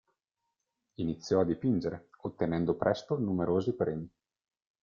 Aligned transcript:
Iniziò 0.95 1.41
a 1.41 1.45
dipingere, 1.45 2.07
ottenendo 2.21 2.75
presto 2.75 3.19
numerosi 3.19 3.75
premi. 3.75 4.09